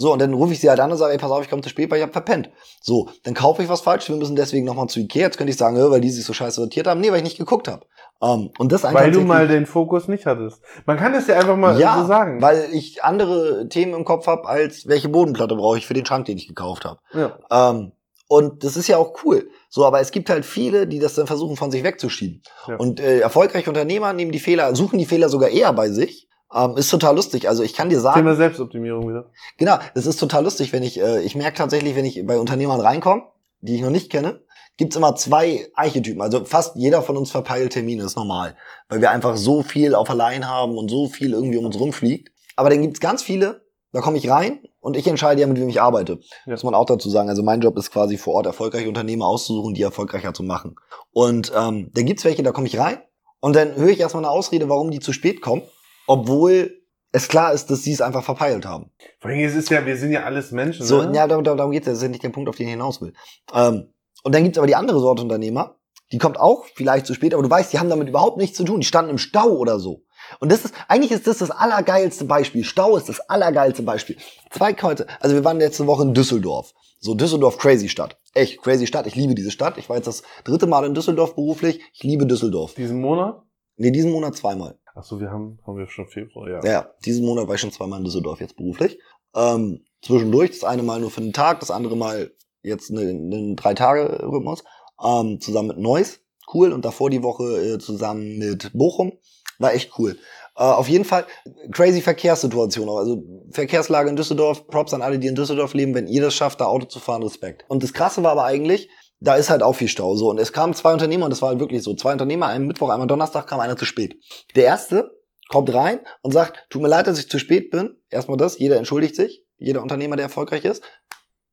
[0.00, 1.60] So, und dann rufe ich sie halt an und sage, ey, pass auf, ich komme
[1.60, 2.48] zu spät, weil ich hab verpennt.
[2.80, 5.24] So, dann kaufe ich was falsch, wir müssen deswegen nochmal zu Ikea.
[5.24, 7.02] Jetzt könnte ich sagen, weil die sich so scheiße sortiert haben.
[7.02, 7.84] Nee, weil ich nicht geguckt habe.
[8.18, 10.62] Um, ähm, und das weil du mal den Fokus nicht hattest.
[10.86, 12.40] Man kann das ja einfach mal ja, so sagen.
[12.40, 16.24] Weil ich andere Themen im Kopf habe, als welche Bodenplatte brauche ich für den Schrank,
[16.24, 17.00] den ich gekauft habe.
[17.12, 17.70] Ja.
[17.70, 17.92] Um, ähm,
[18.28, 19.50] Und das ist ja auch cool.
[19.68, 22.42] So, aber es gibt halt viele, die das dann versuchen, von sich wegzuschieben.
[22.68, 22.76] Ja.
[22.76, 26.28] Und äh, erfolgreiche Unternehmer nehmen die Fehler, suchen die Fehler sogar eher bei sich.
[26.52, 27.48] Ähm, ist total lustig.
[27.48, 29.30] Also ich kann dir sagen, Thema Selbstoptimierung wieder.
[29.56, 32.80] Genau, es ist total lustig, wenn ich, äh, ich merke tatsächlich, wenn ich bei Unternehmern
[32.80, 33.22] reinkomme,
[33.60, 34.40] die ich noch nicht kenne,
[34.76, 36.22] gibt's immer zwei Archetypen.
[36.22, 38.56] Also fast jeder von uns verpeilt Termine, ist normal.
[38.88, 42.32] Weil wir einfach so viel auf allein haben und so viel irgendwie um uns rumfliegt.
[42.56, 45.68] Aber dann gibt's ganz viele, da komme ich rein und ich entscheide ja, mit wem
[45.68, 46.20] ich arbeite.
[46.46, 46.52] Ja.
[46.52, 47.28] Muss man auch dazu sagen.
[47.28, 50.76] Also mein Job ist quasi vor Ort erfolgreiche Unternehmer auszusuchen, die erfolgreicher zu machen.
[51.12, 52.98] Und ähm, dann gibt's welche, da komme ich rein
[53.40, 55.62] und dann höre ich erstmal eine Ausrede, warum die zu spät kommen,
[56.10, 58.90] obwohl es klar ist, dass sie es einfach verpeilt haben.
[59.20, 60.84] Vor allem, es ist ja, wir sind ja alles Menschen.
[60.84, 61.14] So, ne?
[61.14, 61.92] ja, darum, darum geht's ja.
[61.92, 63.12] Das ist ja nicht der Punkt, auf den ich hinaus will.
[63.54, 63.92] Ähm,
[64.24, 65.76] und dann gibt's aber die andere Sorte Unternehmer,
[66.10, 68.64] die kommt auch vielleicht zu spät, aber du weißt, die haben damit überhaupt nichts zu
[68.64, 68.80] tun.
[68.80, 70.02] Die standen im Stau oder so.
[70.40, 72.64] Und das ist, eigentlich ist das das allergeilste Beispiel.
[72.64, 74.16] Stau ist das allergeilste Beispiel.
[74.50, 76.72] Zwei Leute, also wir waren letzte Woche in Düsseldorf.
[76.98, 78.18] So, Düsseldorf, crazy Stadt.
[78.34, 79.06] Echt, crazy Stadt.
[79.06, 79.78] Ich liebe diese Stadt.
[79.78, 81.80] Ich war jetzt das dritte Mal in Düsseldorf beruflich.
[81.92, 82.74] Ich liebe Düsseldorf.
[82.74, 83.42] Diesen Monat?
[83.76, 84.76] Nee, diesen Monat zweimal.
[84.94, 86.64] Ach so, wir haben, haben wir schon Februar, ja.
[86.64, 88.98] Ja, diesen Monat war ich schon zweimal in Düsseldorf jetzt beruflich.
[89.34, 93.56] Ähm, zwischendurch, das eine Mal nur für einen Tag, das andere Mal jetzt einen, einen
[93.56, 94.64] Drei-Tage-Rhythmus,
[95.04, 96.20] ähm, zusammen mit Neuss.
[96.52, 96.72] Cool.
[96.72, 99.12] Und davor die Woche äh, zusammen mit Bochum.
[99.58, 100.18] War echt cool.
[100.56, 101.26] Äh, auf jeden Fall
[101.70, 102.88] crazy Verkehrssituation.
[102.88, 105.94] Also Verkehrslage in Düsseldorf, Props an alle, die in Düsseldorf leben.
[105.94, 107.64] Wenn ihr das schafft, da Auto zu fahren, Respekt.
[107.68, 108.88] Und das Krasse war aber eigentlich,
[109.20, 110.16] da ist halt auch viel Stau.
[110.16, 111.94] So, und es kamen zwei Unternehmer, und das war halt wirklich so.
[111.94, 114.16] Zwei Unternehmer, einen Mittwoch, einmal Donnerstag kam einer zu spät.
[114.56, 115.10] Der erste
[115.48, 117.96] kommt rein und sagt, tut mir leid, dass ich zu spät bin.
[118.08, 120.82] Erstmal das, jeder entschuldigt sich, jeder Unternehmer, der erfolgreich ist.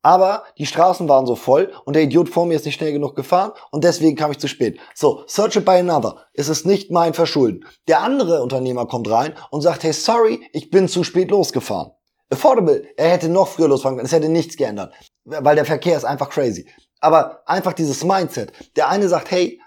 [0.04, 3.16] Aber die Straßen waren so voll und der Idiot vor mir ist nicht schnell genug
[3.16, 4.80] gefahren und deswegen kam ich zu spät.
[4.96, 6.28] So, search it by another.
[6.34, 7.66] Es ist nicht mein Verschulden.
[7.88, 11.92] Der andere Unternehmer kommt rein und sagt, hey, sorry, ich bin zu spät losgefahren.
[12.30, 14.94] Affordable, er hätte noch früher losfahren können, es hätte nichts geändert,
[15.26, 16.68] weil der Verkehr ist einfach crazy.
[17.00, 18.52] Aber einfach dieses Mindset.
[18.76, 19.60] Der eine sagt, hey,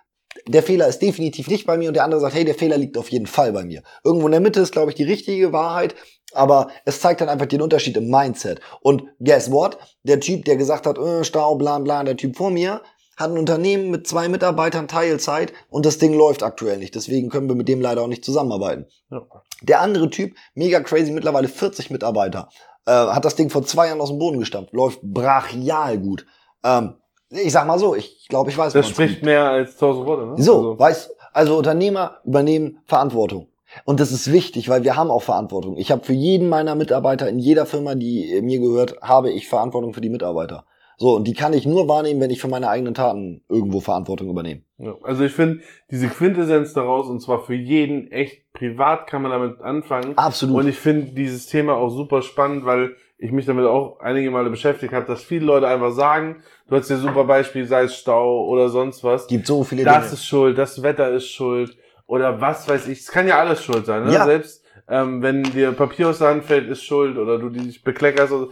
[0.46, 2.96] der Fehler ist definitiv nicht bei mir und der andere sagt, hey, der Fehler liegt
[2.96, 3.82] auf jeden Fall bei mir.
[4.04, 5.94] Irgendwo in der Mitte ist, glaube ich, die richtige Wahrheit,
[6.32, 8.60] aber es zeigt dann einfach den Unterschied im Mindset.
[8.80, 9.78] Und guess what?
[10.04, 12.82] Der Typ, der gesagt hat, äh, Stau, bla bla, der Typ vor mir,
[13.16, 16.94] hat ein Unternehmen mit zwei Mitarbeitern Teilzeit und das Ding läuft aktuell nicht.
[16.94, 18.86] Deswegen können wir mit dem leider auch nicht zusammenarbeiten.
[19.10, 19.26] Ja.
[19.62, 22.48] Der andere Typ, mega crazy, mittlerweile 40 Mitarbeiter,
[22.86, 26.24] äh, hat das Ding vor zwei Jahren aus dem Boden gestampft, läuft brachial gut.
[26.64, 26.94] Ähm,
[27.30, 29.24] ich sag mal so, ich glaube, ich weiß, Das spricht liegt.
[29.24, 30.34] mehr als tausend Worte, ne?
[30.42, 33.46] So, Also, weiß, also Unternehmer übernehmen Verantwortung.
[33.84, 35.76] Und das ist wichtig, weil wir haben auch Verantwortung.
[35.76, 39.94] Ich habe für jeden meiner Mitarbeiter in jeder Firma, die mir gehört, habe ich Verantwortung
[39.94, 40.64] für die Mitarbeiter.
[40.96, 44.28] So, und die kann ich nur wahrnehmen, wenn ich für meine eigenen Taten irgendwo Verantwortung
[44.28, 44.62] übernehme.
[44.76, 44.94] ja.
[45.02, 49.60] also ich finde diese Quintessenz daraus, und zwar für jeden, echt privat kann man damit
[49.62, 50.18] anfangen.
[50.18, 50.56] Absolut.
[50.56, 54.48] Und ich finde dieses Thema auch super spannend, weil ich mich damit auch einige Male
[54.50, 58.46] beschäftigt habe, dass viele Leute einfach sagen, du hast ja super Beispiel, sei es Stau
[58.46, 59.26] oder sonst was.
[59.26, 60.12] gibt so viele Das Dinge.
[60.14, 63.00] ist schuld, das Wetter ist schuld oder was weiß ich.
[63.00, 64.04] Es kann ja alles schuld sein.
[64.04, 64.14] Ne?
[64.14, 64.24] Ja.
[64.24, 68.32] Selbst ähm, wenn dir Papier aus der Hand fällt, ist schuld oder du dich bekleckerst.
[68.32, 68.48] oder-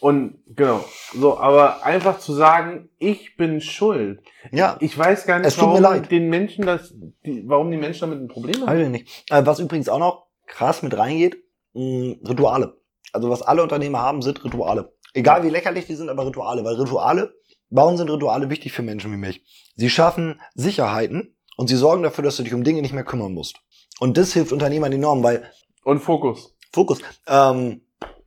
[0.00, 0.82] Und genau,
[1.12, 4.20] so, aber einfach zu sagen, ich bin schuld.
[4.52, 6.94] ja, Ich weiß gar nicht, warum den Menschen das,
[7.26, 8.68] die, warum die Menschen damit ein Problem haben.
[8.68, 9.30] weiß ich nicht.
[9.30, 11.36] Äh, was übrigens auch noch krass mit reingeht,
[11.74, 12.77] mh, Rituale.
[13.12, 14.92] Also was alle Unternehmer haben, sind Rituale.
[15.14, 16.64] Egal wie lächerlich die sind, aber Rituale.
[16.64, 17.34] Weil Rituale,
[17.70, 19.44] warum sind Rituale wichtig für Menschen wie mich?
[19.76, 23.32] Sie schaffen Sicherheiten und sie sorgen dafür, dass du dich um Dinge nicht mehr kümmern
[23.32, 23.56] musst.
[24.00, 25.50] Und das hilft Unternehmern enorm, weil
[25.84, 26.54] Und Fokus.
[26.72, 27.00] Fokus.
[27.26, 27.82] Ähm,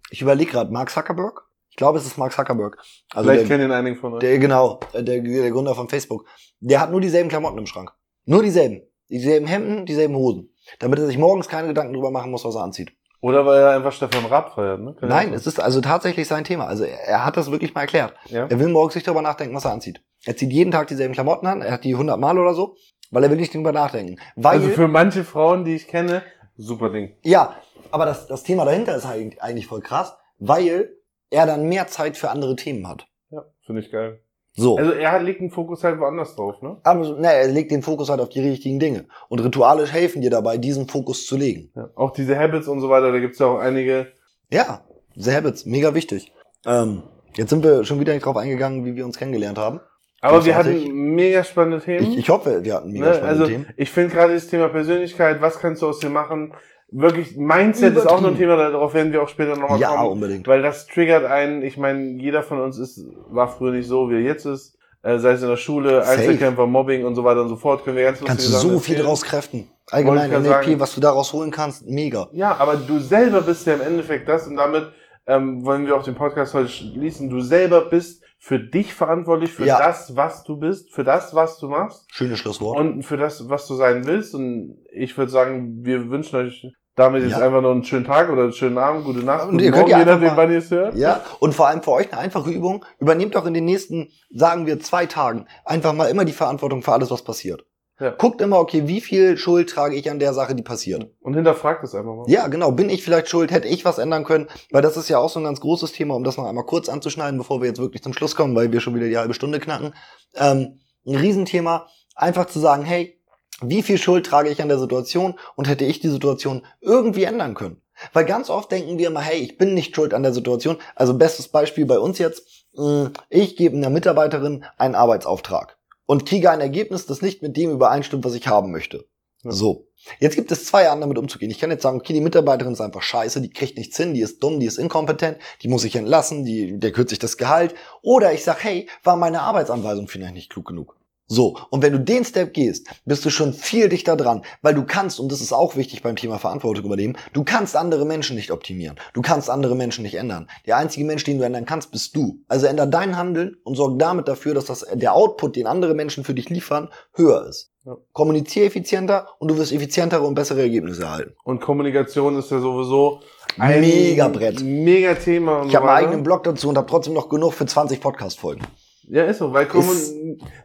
[0.10, 1.44] ich überlege gerade, Mark Zuckerberg?
[1.70, 2.78] Ich glaube, es ist Mark Zuckerberg.
[3.14, 4.20] Also Vielleicht kennen ihn einige von euch.
[4.20, 6.26] der, genau, äh, der, der Gründer von Facebook.
[6.60, 7.94] Der hat nur dieselben Klamotten im Schrank.
[8.26, 8.82] Nur dieselben.
[9.10, 10.54] Dieselben Hemden, dieselben Hosen.
[10.80, 12.92] Damit er sich morgens keine Gedanken drüber machen muss, was er anzieht.
[13.22, 14.96] Oder weil er einfach Stefan Raab feiert, ne?
[15.00, 16.66] Kann Nein, es ist also tatsächlich sein Thema.
[16.66, 18.14] Also er, er hat das wirklich mal erklärt.
[18.26, 18.48] ja?
[18.48, 20.02] Er will morgens nicht darüber nachdenken, was er anzieht.
[20.26, 21.62] Er zieht jeden Tag dieselben Klamotten an.
[21.62, 22.76] Er hat die 100 Mal oder so,
[23.12, 24.18] weil er will nicht drüber nachdenken.
[24.36, 26.24] Weil, Also für manche Frauen, die ich kenne,
[26.58, 27.16] super Ding.
[27.24, 27.56] ja,
[27.92, 30.90] aber das, das Thema dahinter ist eigentlich eigentlich voll krass, weil
[31.30, 33.06] er dann mehr Zeit für andere Themen hat.
[33.30, 34.22] Ja, finde ich geil.
[34.54, 34.78] So.
[34.78, 36.78] Also er legt den Fokus halt woanders drauf, ne?
[36.84, 39.06] aber ne, er legt den Fokus halt auf die richtigen Dinge.
[39.30, 41.72] Und Rituale helfen dir dabei, diesen Fokus zu legen.
[41.76, 41.90] Ja.
[41.96, 44.08] Auch diese Habits und so weiter, da gibt's ja auch einige.
[44.50, 44.82] Ja,
[45.16, 46.34] The Habits, mega wichtig.
[46.66, 47.04] Ähm,
[47.36, 49.80] jetzt sind wir schon wieder nicht drauf eingegangen, wie wir uns kennengelernt haben.
[50.22, 52.12] Aber wir hatten mega spannende Themen.
[52.12, 53.14] Ich, ich hoffe, wir hatten mega ne?
[53.16, 53.68] spannende Also Themen.
[53.76, 56.54] ich finde gerade das Thema Persönlichkeit, was kannst du aus dir machen?
[56.92, 58.38] Wirklich, Mindset ist auch noch ein.
[58.38, 60.12] Thema, darauf werden wir auch später nochmal Ja, kommen.
[60.12, 60.46] unbedingt.
[60.48, 64.16] Weil das triggert einen, ich meine, jeder von uns ist, war früher nicht so, wie
[64.16, 64.78] er jetzt ist.
[65.04, 66.20] Äh, sei es in der Schule, Safe.
[66.20, 68.70] Einzelkämpfer, Mobbing und so weiter und so fort, können wir ganz Kannst du so Sachen
[68.82, 68.98] viel erzählen.
[69.06, 69.68] daraus kräften.
[69.90, 70.80] Allgemein NLP, sagen.
[70.80, 72.28] was du daraus holen kannst, mega.
[72.34, 74.92] Ja, aber du selber bist ja im Endeffekt das und damit
[75.28, 77.30] ähm, wollen wir auch den Podcast heute schließen.
[77.30, 79.80] Du selber bist für dich verantwortlich, für Ja.
[79.80, 82.78] das, was du bist, für das, was du machst Schönes Schlusswort.
[82.80, 84.36] und für das, was du sein willst.
[84.36, 87.40] Und ich würde sagen, wir wünschen euch damit jetzt Ja.
[87.46, 89.92] einfach noch einen schönen Tag oder einen schönen Abend, gute Nacht, Und ihr könnt Morgen,
[89.92, 90.96] ja je nachdem, mal- wann ihr es hört.
[90.96, 92.86] Ja, und vor allem für euch eine einfache Übung.
[93.00, 96.92] Übernehmt doch in den nächsten, sagen wir, zwei Tagen einfach mal immer die Verantwortung für
[96.94, 97.64] alles, was passiert.
[98.00, 98.10] Ja.
[98.10, 101.08] Guckt immer, okay, wie viel Schuld trage ich an der Sache, die passiert?
[101.22, 102.26] Und hinterfragt es einfach mal.
[102.28, 102.72] Ja, genau.
[102.72, 103.52] Bin ich vielleicht schuld?
[103.52, 104.48] Hätte ich was ändern können?
[104.72, 106.90] Weil das ist ja auch so ein ganz großes Thema, um das noch einmal kurz
[106.90, 109.60] anzuschneiden, bevor wir jetzt wirklich zum Schluss kommen, weil wir schon wieder die halbe Stunde
[109.60, 109.94] knacken.
[110.36, 113.21] Ähm, ein Riesenthema, einfach zu sagen, hey,
[113.62, 117.54] wie viel Schuld trage ich an der Situation und hätte ich die Situation irgendwie ändern
[117.54, 117.82] können?
[118.14, 120.78] Weil ganz oft denken wir immer, hey, ich bin nicht schuld an der Situation.
[120.96, 126.50] Also bestes Beispiel bei uns jetzt, mh, ich gebe einer Mitarbeiterin einen Arbeitsauftrag und kriege
[126.50, 129.06] ein Ergebnis, das nicht mit dem übereinstimmt, was ich haben möchte.
[129.44, 129.88] So.
[130.20, 131.52] Jetzt gibt es zwei Arten, damit umzugehen.
[131.52, 134.22] Ich kann jetzt sagen, okay, die Mitarbeiterin ist einfach scheiße, die kriegt nichts hin, die
[134.22, 137.76] ist dumm, die ist inkompetent, die muss ich entlassen, die, der kürzt sich das Gehalt.
[138.02, 141.01] Oder ich sag, hey, war meine Arbeitsanweisung vielleicht nicht klug genug?
[141.32, 144.84] So, und wenn du den Step gehst, bist du schon viel dichter dran, weil du
[144.84, 148.52] kannst, und das ist auch wichtig beim Thema Verantwortung übernehmen, du kannst andere Menschen nicht
[148.52, 148.98] optimieren.
[149.14, 150.50] Du kannst andere Menschen nicht ändern.
[150.66, 152.42] Der einzige Mensch, den du ändern kannst, bist du.
[152.50, 156.26] Also änder dein Handeln und sorg damit dafür, dass das, der Output, den andere Menschen
[156.26, 157.72] für dich liefern, höher ist.
[157.86, 157.96] Ja.
[158.12, 161.34] Kommuniziere effizienter und du wirst effizientere und bessere Ergebnisse erhalten.
[161.46, 163.22] Und Kommunikation ist ja sowieso
[163.58, 164.62] ein Megabrett.
[164.62, 165.64] Mega Thema.
[165.66, 168.68] Ich habe einen eigenen Blog dazu und habe trotzdem noch genug für 20 Podcast-Folgen.
[169.12, 170.16] Ja, ist so, weil Ist-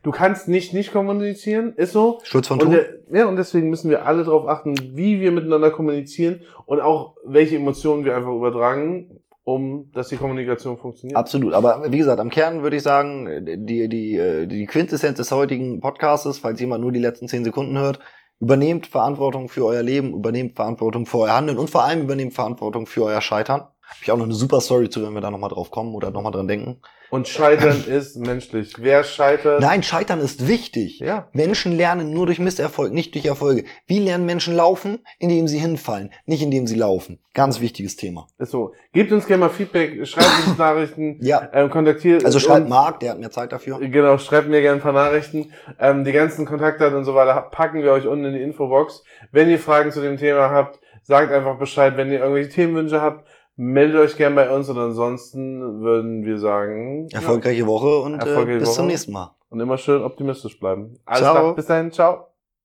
[0.05, 2.21] du kannst nicht nicht kommunizieren, ist so.
[2.23, 5.73] Schutz von Und, der, ja, und deswegen müssen wir alle darauf achten, wie wir miteinander
[5.73, 11.17] kommunizieren und auch welche Emotionen wir einfach übertragen, um dass die Kommunikation funktioniert.
[11.19, 11.55] Absolut.
[11.55, 15.81] Aber wie gesagt, am Kern würde ich sagen, die, die, äh, die Quintessenz des heutigen
[15.81, 17.99] Podcastes, falls jemand nur die letzten 10 Sekunden hört,
[18.39, 22.87] übernehmt Verantwortung für euer Leben, übernehmt Verantwortung für euer Handeln und vor allem übernehmt Verantwortung
[22.87, 23.67] für euer Scheitern.
[23.89, 26.11] Habe ich auch noch eine super Story zu, wenn wir da nochmal drauf kommen oder
[26.11, 26.81] nochmal dran denken.
[27.09, 28.75] Und Scheitern ist menschlich.
[28.79, 29.61] Wer scheitert?
[29.61, 30.99] Nein, Scheitern ist wichtig.
[30.99, 31.29] Ja.
[31.33, 33.63] Menschen lernen nur durch Misserfolg, nicht durch Erfolge.
[33.87, 34.99] Wie lernen Menschen laufen?
[35.21, 37.21] Indem sie hinfallen, nicht indem sie laufen.
[37.33, 38.27] Ganz wichtiges Thema.
[38.39, 38.73] Ist so.
[38.93, 41.49] Gebt uns gerne mal Feedback, schreibt uns Nachrichten, Ja.
[41.53, 42.69] ähm, kontaktiert Also schreibt.
[42.69, 43.79] Marc, der hat mehr Zeit dafür.
[43.79, 45.53] Genau, schreibt mir gerne ein paar Nachrichten.
[45.79, 49.05] Ähm, die ganzen Kontaktdaten und so weiter packen wir euch unten in die Infobox.
[49.31, 51.97] Wenn ihr Fragen zu dem Thema habt, sagt einfach Bescheid.
[51.97, 53.25] Wenn ihr irgendwelche Themenwünsche habt,
[53.57, 58.61] meldet euch gerne bei uns und ansonsten würden wir sagen, Erfolgreiche Woche und äh, Erfolgreiche
[58.61, 58.93] bis zum Woche.
[58.93, 59.35] nächsten Mal.
[59.51, 60.99] und immer schön optimistisch bleiben.
[61.05, 61.35] Alles Ciao.
[61.35, 62.36] klar, bis dahin, ciao.